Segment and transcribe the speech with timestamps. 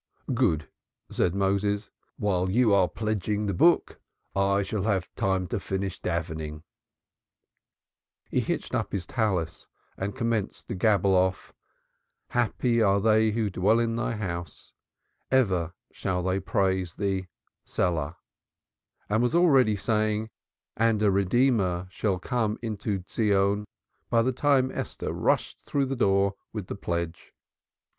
[0.33, 0.67] "Good!"
[1.11, 1.91] said Moses.
[2.17, 4.01] "While thou art pledging the book
[4.35, 6.63] I shall have time to finish davening."
[8.31, 9.67] He hitched up his Talith
[9.97, 11.53] and commenced to gabble off,
[12.29, 14.73] "Happy are they who dwell in Thy house;
[15.29, 17.27] ever shall they praise Thee,
[17.63, 18.17] Selah,"
[19.07, 20.31] and was already saying,
[20.75, 23.65] "And a Redeemer shall come unto Zion,"
[24.09, 27.35] by the time Esther rushed out through the door with the pledge.